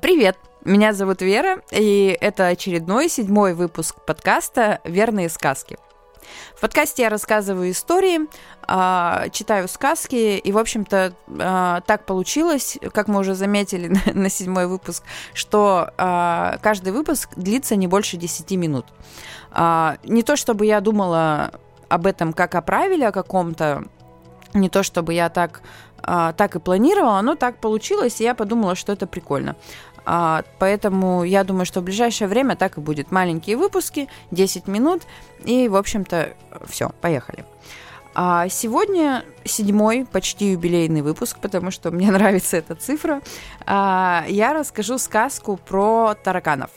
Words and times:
Привет! 0.00 0.36
Меня 0.64 0.92
зовут 0.92 1.20
Вера, 1.20 1.60
и 1.70 2.16
это 2.20 2.46
очередной 2.46 3.08
седьмой 3.08 3.54
выпуск 3.54 3.96
подкаста 4.06 4.80
«Верные 4.84 5.28
сказки». 5.28 5.76
В 6.56 6.60
подкасте 6.60 7.02
я 7.02 7.10
рассказываю 7.10 7.70
истории, 7.70 8.20
а, 8.66 9.28
читаю 9.28 9.68
сказки, 9.68 10.38
и, 10.38 10.52
в 10.52 10.58
общем-то, 10.58 11.12
а, 11.38 11.80
так 11.82 12.06
получилось, 12.06 12.78
как 12.92 13.08
мы 13.08 13.20
уже 13.20 13.34
заметили 13.34 13.94
на 14.14 14.30
седьмой 14.30 14.66
выпуск, 14.66 15.04
что 15.34 15.92
а, 15.98 16.58
каждый 16.62 16.92
выпуск 16.92 17.30
длится 17.36 17.76
не 17.76 17.86
больше 17.86 18.16
10 18.16 18.50
минут. 18.52 18.86
Не 19.54 20.22
то 20.24 20.36
чтобы 20.36 20.66
я 20.66 20.80
думала 20.80 21.52
об 21.88 22.06
этом 22.06 22.32
как 22.32 22.54
о 22.54 22.62
правиле 22.62 23.08
о 23.08 23.12
каком-то, 23.12 23.84
не 24.54 24.68
то 24.68 24.82
чтобы 24.82 25.14
я 25.14 25.28
так 25.28 25.62
так 26.04 26.56
и 26.56 26.58
планировала, 26.58 27.20
но 27.22 27.34
так 27.34 27.56
получилось, 27.58 28.20
и 28.20 28.24
я 28.24 28.34
подумала, 28.34 28.74
что 28.74 28.92
это 28.92 29.06
прикольно. 29.06 29.56
А, 30.06 30.44
поэтому 30.58 31.24
я 31.24 31.44
думаю, 31.44 31.64
что 31.66 31.80
в 31.80 31.84
ближайшее 31.84 32.28
время 32.28 32.56
так 32.56 32.76
и 32.78 32.80
будет. 32.80 33.10
Маленькие 33.10 33.56
выпуски, 33.56 34.08
10 34.30 34.66
минут, 34.66 35.02
и, 35.44 35.68
в 35.68 35.76
общем-то, 35.76 36.34
все, 36.66 36.90
поехали. 37.00 37.44
А 38.14 38.48
сегодня 38.48 39.24
седьмой, 39.44 40.06
почти 40.10 40.52
юбилейный 40.52 41.02
выпуск, 41.02 41.38
потому 41.40 41.70
что 41.70 41.90
мне 41.90 42.10
нравится 42.12 42.56
эта 42.56 42.74
цифра. 42.74 43.20
А, 43.66 44.24
я 44.28 44.52
расскажу 44.52 44.98
сказку 44.98 45.56
про 45.56 46.14
тараканов. 46.22 46.70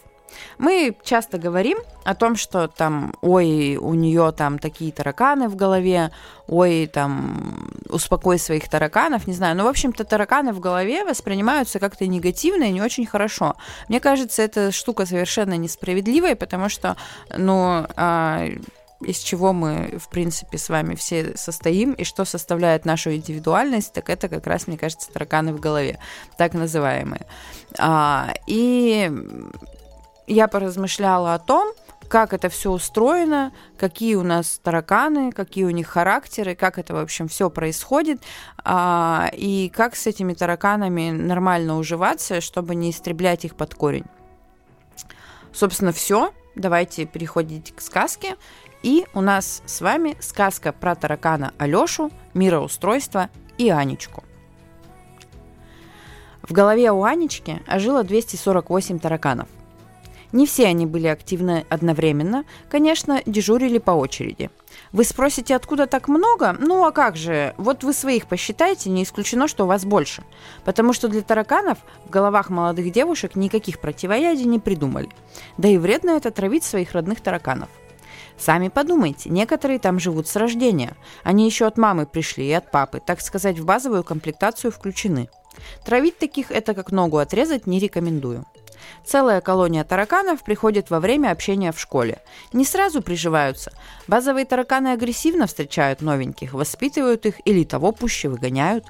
Мы 0.58 0.96
часто 1.04 1.38
говорим 1.38 1.78
о 2.04 2.16
том, 2.16 2.36
что 2.36 2.68
там, 2.68 3.14
ой, 3.22 3.78
у 3.78 3.94
нее 3.94 4.32
там 4.32 4.60
такие 4.60 4.92
тараканы 4.92 5.50
в 5.50 5.56
голове, 5.56 6.12
ой, 6.48 6.90
там, 6.92 7.70
успокой 7.90 8.40
своих 8.40 8.70
тараканов, 8.70 9.28
не 9.28 9.34
знаю. 9.34 9.56
Но, 9.56 9.66
в 9.66 9.68
общем-то, 9.68 10.04
тараканы 10.04 10.54
в 10.54 10.60
голове 10.60 11.04
воспринимаются 11.04 11.80
как-то 11.80 12.08
негативно 12.08 12.64
и 12.64 12.72
не 12.72 12.82
очень 12.82 13.06
хорошо. 13.06 13.56
Мне 13.90 14.00
кажется, 14.00 14.42
эта 14.42 14.72
штука 14.72 15.06
совершенно 15.06 15.58
несправедливая, 15.58 16.36
потому 16.36 16.70
что, 16.70 16.96
ну, 17.36 17.86
а, 17.96 18.48
из 19.02 19.20
чего 19.20 19.54
мы, 19.54 19.98
в 20.00 20.10
принципе, 20.10 20.58
с 20.58 20.70
вами 20.70 20.96
все 20.96 21.38
состоим, 21.38 21.94
и 21.94 22.04
что 22.04 22.26
составляет 22.26 22.86
нашу 22.86 23.14
индивидуальность, 23.14 23.94
так 23.94 24.10
это 24.10 24.28
как 24.28 24.48
раз, 24.48 24.68
мне 24.68 24.78
кажется, 24.78 25.12
тараканы 25.12 25.54
в 25.54 25.60
голове, 25.60 26.00
так 26.38 26.54
называемые. 26.54 27.26
А, 27.78 28.34
и 28.48 29.12
я 30.28 30.48
поразмышляла 30.48 31.34
о 31.34 31.40
том, 31.40 31.74
как 32.08 32.34
это 32.34 32.50
все 32.50 32.72
устроено, 32.72 33.52
какие 33.78 34.16
у 34.16 34.24
нас 34.24 34.60
тараканы, 34.64 35.32
какие 35.32 35.66
у 35.66 35.70
них 35.70 35.88
характеры, 35.88 36.56
как 36.56 36.78
это, 36.78 36.94
в 36.94 36.98
общем, 36.98 37.28
все 37.28 37.50
происходит, 37.50 38.22
а, 38.64 39.30
и 39.34 39.70
как 39.70 39.96
с 39.96 40.08
этими 40.08 40.34
тараканами 40.34 41.12
нормально 41.12 41.78
уживаться, 41.78 42.42
чтобы 42.42 42.76
не 42.76 42.92
истреблять 42.92 43.46
их 43.46 43.56
под 43.56 43.76
корень. 43.76 44.06
Собственно, 45.54 45.92
все. 45.92 46.34
Давайте 46.56 47.06
переходить 47.06 47.76
к 47.76 47.82
сказке. 47.82 48.36
И 48.84 49.06
у 49.14 49.22
нас 49.22 49.62
с 49.66 49.82
вами 49.82 50.16
сказка 50.20 50.72
про 50.72 50.96
таракана 50.96 51.54
Алёшу, 51.58 52.12
мироустройство 52.34 53.30
и 53.58 53.70
Анечку. 53.70 54.24
В 56.42 56.54
голове 56.54 56.92
у 56.92 57.04
Анечки 57.04 57.62
ожило 57.68 58.04
248 58.04 59.00
тараканов. 59.00 59.50
Не 60.32 60.46
все 60.46 60.68
они 60.68 60.86
были 60.86 61.08
активны 61.08 61.66
одновременно, 61.70 62.44
конечно, 62.70 63.22
дежурили 63.26 63.78
по 63.78 63.92
очереди. 63.92 64.50
Вы 64.92 65.04
спросите, 65.04 65.56
откуда 65.56 65.88
так 65.88 66.08
много? 66.08 66.56
Ну 66.60 66.86
а 66.86 66.92
как 66.92 67.16
же, 67.16 67.54
вот 67.58 67.84
вы 67.84 67.94
своих 67.94 68.28
посчитайте, 68.28 68.90
не 68.90 69.04
исключено, 69.04 69.48
что 69.48 69.64
у 69.64 69.68
вас 69.68 69.86
больше. 69.86 70.24
Потому 70.66 70.94
что 70.94 71.08
для 71.08 71.22
тараканов 71.22 71.78
в 72.06 72.10
головах 72.10 72.50
молодых 72.50 72.92
девушек 72.92 73.36
никаких 73.36 73.80
противоядий 73.80 74.46
не 74.46 74.60
придумали. 74.60 75.10
Да 75.58 75.68
и 75.68 75.78
вредно 75.78 76.12
это 76.12 76.32
травить 76.32 76.64
своих 76.64 76.92
родных 76.92 77.22
тараканов. 77.22 77.70
Сами 78.38 78.68
подумайте, 78.68 79.30
некоторые 79.30 79.80
там 79.80 80.00
живут 80.00 80.28
с 80.28 80.36
рождения. 80.36 80.96
Они 81.24 81.46
еще 81.46 81.66
от 81.66 81.78
мамы 81.78 82.06
пришли 82.06 82.48
и 82.48 82.52
от 82.52 82.70
папы, 82.70 83.02
так 83.04 83.22
сказать, 83.22 83.58
в 83.58 83.66
базовую 83.66 84.04
комплектацию 84.04 84.72
включены. 84.72 85.30
Травить 85.84 86.20
таких 86.20 86.52
это 86.52 86.76
как 86.76 86.92
ногу 86.92 87.18
отрезать 87.18 87.66
не 87.66 87.80
рекомендую. 87.80 88.46
Целая 89.06 89.42
колония 89.42 89.84
тараканов 89.84 90.44
приходит 90.44 90.90
во 90.90 91.00
время 91.00 91.32
общения 91.32 91.72
в 91.72 91.80
школе. 91.80 92.22
Не 92.54 92.66
сразу 92.66 93.02
приживаются. 93.02 93.72
Базовые 94.08 94.46
тараканы 94.46 94.90
агрессивно 94.90 95.48
встречают 95.48 96.02
новеньких, 96.02 96.54
воспитывают 96.54 97.26
их 97.26 97.36
или 97.46 97.64
того 97.64 97.92
пуще 97.92 98.30
выгоняют. 98.30 98.86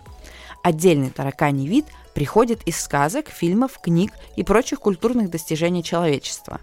Отдельный 0.64 1.10
тараканий 1.10 1.68
вид 1.68 1.86
приходит 2.14 2.64
из 2.68 2.82
сказок, 2.82 3.30
фильмов, 3.30 3.80
книг 3.80 4.12
и 4.36 4.44
прочих 4.44 4.80
культурных 4.80 5.30
достижений 5.30 5.84
человечества. 5.84 6.60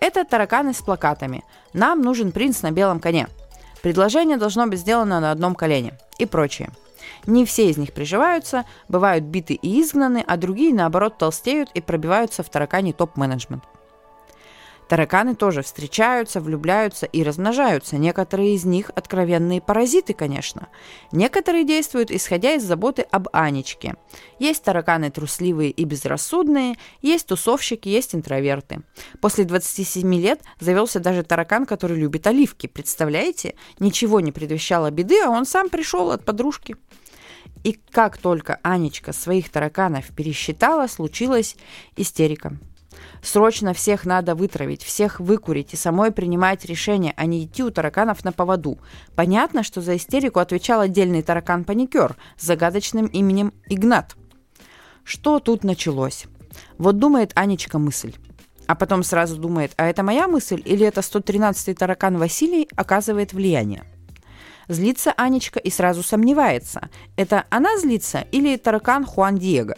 Это 0.00 0.24
тараканы 0.24 0.74
с 0.74 0.82
плакатами 0.82 1.44
«Нам 1.72 2.02
нужен 2.02 2.32
принц 2.32 2.62
на 2.62 2.70
белом 2.70 3.00
коне», 3.00 3.28
«Предложение 3.82 4.36
должно 4.36 4.66
быть 4.66 4.80
сделано 4.80 5.20
на 5.20 5.30
одном 5.30 5.54
колене» 5.54 5.98
и 6.18 6.26
прочее– 6.26 6.70
не 7.26 7.44
все 7.44 7.70
из 7.70 7.76
них 7.76 7.92
приживаются, 7.92 8.64
бывают 8.88 9.24
биты 9.24 9.54
и 9.54 9.80
изгнаны, 9.80 10.24
а 10.26 10.36
другие, 10.36 10.74
наоборот, 10.74 11.18
толстеют 11.18 11.70
и 11.74 11.80
пробиваются 11.80 12.42
в 12.42 12.48
таракане 12.48 12.92
топ-менеджмент. 12.92 13.64
Тараканы 14.88 15.34
тоже 15.34 15.62
встречаются, 15.62 16.40
влюбляются 16.40 17.06
и 17.06 17.22
размножаются. 17.22 17.96
Некоторые 17.96 18.54
из 18.54 18.64
них 18.64 18.90
откровенные 18.94 19.60
паразиты, 19.60 20.14
конечно. 20.14 20.68
Некоторые 21.10 21.64
действуют, 21.64 22.10
исходя 22.10 22.54
из 22.54 22.62
заботы 22.62 23.02
об 23.10 23.28
Анечке. 23.32 23.96
Есть 24.38 24.62
тараканы 24.62 25.10
трусливые 25.10 25.70
и 25.70 25.84
безрассудные, 25.84 26.76
есть 27.02 27.26
тусовщики, 27.26 27.88
есть 27.88 28.14
интроверты. 28.14 28.82
После 29.20 29.44
27 29.44 30.14
лет 30.14 30.40
завелся 30.60 31.00
даже 31.00 31.24
таракан, 31.24 31.66
который 31.66 31.98
любит 31.98 32.26
оливки. 32.26 32.68
Представляете? 32.68 33.56
Ничего 33.80 34.20
не 34.20 34.30
предвещало 34.30 34.90
беды, 34.90 35.20
а 35.20 35.30
он 35.30 35.46
сам 35.46 35.68
пришел 35.68 36.12
от 36.12 36.24
подружки. 36.24 36.76
И 37.64 37.72
как 37.90 38.18
только 38.18 38.60
Анечка 38.62 39.12
своих 39.12 39.50
тараканов 39.50 40.14
пересчитала, 40.14 40.86
случилась 40.86 41.56
истерика. 41.96 42.56
Срочно 43.22 43.74
всех 43.74 44.04
надо 44.04 44.34
вытравить, 44.34 44.82
всех 44.82 45.20
выкурить 45.20 45.72
и 45.72 45.76
самой 45.76 46.12
принимать 46.12 46.64
решение, 46.64 47.12
а 47.16 47.26
не 47.26 47.44
идти 47.44 47.62
у 47.62 47.70
тараканов 47.70 48.24
на 48.24 48.32
поводу. 48.32 48.78
Понятно, 49.14 49.62
что 49.62 49.80
за 49.80 49.96
истерику 49.96 50.38
отвечал 50.38 50.80
отдельный 50.80 51.22
таракан-паникер 51.22 52.16
с 52.36 52.44
загадочным 52.44 53.06
именем 53.06 53.52
Игнат. 53.68 54.16
Что 55.04 55.38
тут 55.38 55.64
началось? 55.64 56.26
Вот 56.78 56.98
думает 56.98 57.32
Анечка 57.34 57.78
мысль. 57.78 58.14
А 58.66 58.74
потом 58.74 59.02
сразу 59.04 59.36
думает, 59.36 59.72
а 59.76 59.86
это 59.86 60.02
моя 60.02 60.26
мысль 60.26 60.60
или 60.64 60.84
это 60.84 61.00
113-й 61.00 61.74
таракан 61.74 62.18
Василий 62.18 62.68
оказывает 62.74 63.32
влияние? 63.32 63.84
Злится 64.68 65.12
Анечка 65.16 65.60
и 65.60 65.70
сразу 65.70 66.02
сомневается. 66.02 66.88
Это 67.16 67.44
она 67.50 67.78
злится 67.78 68.26
или 68.32 68.56
таракан 68.56 69.04
Хуан 69.04 69.36
Диего? 69.36 69.76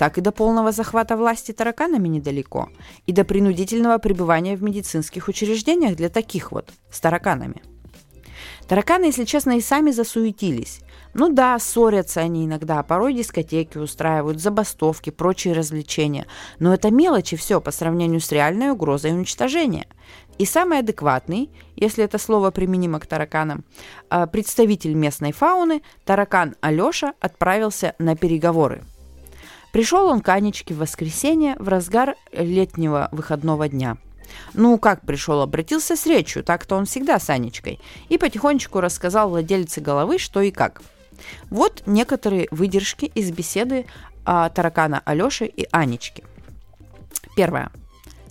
Так 0.00 0.16
и 0.16 0.22
до 0.22 0.32
полного 0.32 0.72
захвата 0.72 1.14
власти 1.14 1.52
тараканами 1.52 2.08
недалеко, 2.08 2.70
и 3.04 3.12
до 3.12 3.22
принудительного 3.22 3.98
пребывания 3.98 4.56
в 4.56 4.62
медицинских 4.62 5.28
учреждениях 5.28 5.94
для 5.94 6.08
таких 6.08 6.52
вот, 6.52 6.70
с 6.90 7.00
тараканами. 7.00 7.60
Тараканы, 8.66 9.04
если 9.04 9.26
честно, 9.26 9.58
и 9.58 9.60
сами 9.60 9.90
засуетились. 9.90 10.80
Ну 11.12 11.28
да, 11.28 11.58
ссорятся 11.58 12.22
они 12.22 12.46
иногда, 12.46 12.78
а 12.78 12.82
порой 12.82 13.12
дискотеки 13.12 13.76
устраивают, 13.76 14.40
забастовки, 14.40 15.10
прочие 15.10 15.52
развлечения. 15.52 16.26
Но 16.58 16.72
это 16.72 16.90
мелочи 16.90 17.36
все 17.36 17.60
по 17.60 17.70
сравнению 17.70 18.20
с 18.22 18.32
реальной 18.32 18.70
угрозой 18.70 19.10
уничтожения. 19.10 19.86
И 20.38 20.46
самый 20.46 20.78
адекватный, 20.78 21.50
если 21.76 22.04
это 22.04 22.16
слово 22.16 22.50
применимо 22.50 23.00
к 23.00 23.06
тараканам, 23.06 23.66
а, 24.08 24.26
представитель 24.26 24.94
местной 24.94 25.32
фауны, 25.32 25.82
таракан 26.06 26.54
Алеша, 26.62 27.12
отправился 27.20 27.94
на 27.98 28.16
переговоры. 28.16 28.82
Пришел 29.72 30.06
он 30.06 30.20
к 30.20 30.28
Анечке 30.28 30.74
в 30.74 30.78
воскресенье 30.78 31.56
в 31.58 31.68
разгар 31.68 32.16
летнего 32.32 33.08
выходного 33.12 33.68
дня. 33.68 33.96
Ну, 34.54 34.78
как 34.78 35.02
пришел, 35.02 35.40
обратился 35.40 35.96
с 35.96 36.06
речью, 36.06 36.44
так-то 36.44 36.76
он 36.76 36.86
всегда 36.86 37.18
с 37.18 37.30
Анечкой, 37.30 37.80
и 38.08 38.18
потихонечку 38.18 38.80
рассказал 38.80 39.30
владельце 39.30 39.80
головы, 39.80 40.18
что 40.18 40.40
и 40.40 40.50
как. 40.50 40.82
Вот 41.50 41.82
некоторые 41.86 42.48
выдержки 42.50 43.06
из 43.06 43.30
беседы 43.30 43.86
а, 44.24 44.48
таракана 44.48 45.02
Алёши 45.04 45.46
и 45.46 45.66
Анечки. 45.70 46.24
Первое. 47.36 47.70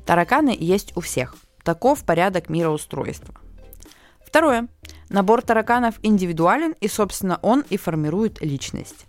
Тараканы 0.05 0.55
есть 0.57 0.95
у 0.95 1.01
всех. 1.01 1.35
Таков 1.63 2.03
порядок 2.03 2.49
мироустройства. 2.49 3.35
Второе. 4.25 4.67
Набор 5.09 5.41
тараканов 5.41 5.95
индивидуален, 6.01 6.75
и, 6.79 6.87
собственно, 6.87 7.39
он 7.41 7.63
и 7.69 7.77
формирует 7.77 8.41
личность. 8.41 9.05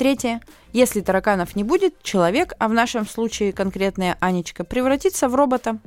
Третье. 0.00 0.40
Если 0.72 1.02
тараканов 1.02 1.54
не 1.56 1.62
будет, 1.62 2.02
человек, 2.02 2.54
а 2.58 2.68
в 2.68 2.72
нашем 2.72 3.06
случае 3.06 3.52
конкретная 3.52 4.16
Анечка, 4.18 4.64
превратится 4.64 5.28
в 5.28 5.34
робота. 5.34 5.78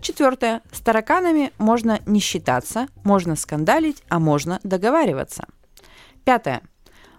Четвертое. 0.00 0.62
С 0.72 0.80
тараканами 0.80 1.52
можно 1.56 2.00
не 2.06 2.18
считаться, 2.18 2.88
можно 3.04 3.36
скандалить, 3.36 4.02
а 4.08 4.18
можно 4.18 4.58
договариваться. 4.64 5.46
Пятое. 6.24 6.60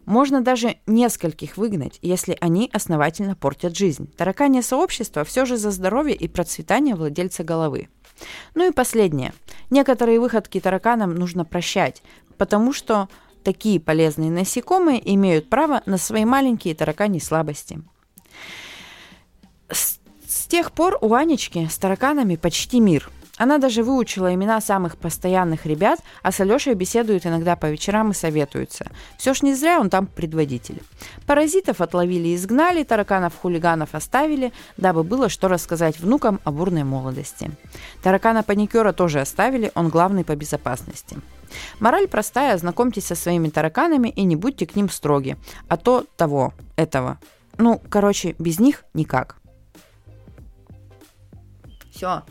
Можно 0.04 0.42
даже 0.42 0.80
нескольких 0.86 1.56
выгнать, 1.56 1.98
если 2.02 2.38
они 2.42 2.69
основательно 2.74 3.38
портят 3.38 3.78
жизнь. 3.78 4.12
Тараканье 4.18 4.63
сообщество 4.63 5.24
все 5.24 5.46
же 5.46 5.56
за 5.56 5.72
здоровье 5.72 6.13
и 6.13 6.28
процветание 6.28 6.96
владельца 6.96 7.46
головы. 7.46 7.88
Ну 8.54 8.68
и 8.68 8.74
последнее. 8.74 9.31
Некоторые 9.69 10.19
выходки 10.19 10.60
тараканам 10.60 11.16
нужно 11.16 11.46
прощать, 11.46 12.04
потому 12.38 12.74
что 12.74 13.08
такие 13.43 13.79
полезные 13.79 14.31
насекомые 14.31 15.01
имеют 15.13 15.49
право 15.49 15.81
на 15.85 15.97
свои 15.97 16.25
маленькие 16.25 16.75
таракани 16.75 17.19
слабости. 17.19 17.81
С, 19.69 19.99
с 20.27 20.47
тех 20.47 20.71
пор 20.71 20.97
у 21.01 21.13
Анечки 21.13 21.67
с 21.69 21.77
тараканами 21.77 22.35
почти 22.35 22.79
мир– 22.79 23.09
она 23.41 23.57
даже 23.57 23.81
выучила 23.81 24.31
имена 24.35 24.61
самых 24.61 24.97
постоянных 24.97 25.65
ребят, 25.65 25.99
а 26.21 26.31
с 26.31 26.39
Алешей 26.39 26.75
беседует 26.75 27.25
иногда 27.25 27.55
по 27.55 27.71
вечерам 27.71 28.11
и 28.11 28.13
советуется. 28.13 28.85
Все 29.17 29.33
ж 29.33 29.41
не 29.41 29.55
зря 29.55 29.79
он 29.79 29.89
там 29.89 30.05
предводитель. 30.05 30.83
Паразитов 31.25 31.81
отловили 31.81 32.27
и 32.27 32.35
изгнали, 32.35 32.83
тараканов-хулиганов 32.83 33.89
оставили, 33.93 34.53
дабы 34.77 35.03
было 35.03 35.27
что 35.27 35.47
рассказать 35.47 35.99
внукам 35.99 36.39
о 36.43 36.51
бурной 36.51 36.83
молодости. 36.83 37.49
Таракана-паникера 38.03 38.93
тоже 38.93 39.19
оставили, 39.19 39.71
он 39.73 39.89
главный 39.89 40.23
по 40.23 40.35
безопасности. 40.35 41.17
Мораль 41.80 42.07
простая, 42.07 42.57
знакомьтесь 42.57 43.06
со 43.06 43.15
своими 43.15 43.50
тараканами 43.50 44.09
и 44.09 44.24
не 44.24 44.36
будьте 44.36 44.65
к 44.65 44.75
ним 44.75 44.89
строги, 44.89 45.38
а 45.68 45.77
то 45.77 46.06
того, 46.15 46.53
этого. 46.75 47.19
Ну, 47.57 47.81
короче, 47.89 48.36
без 48.39 48.59
них 48.59 48.86
никак. 48.94 49.38
Все. 51.92 52.24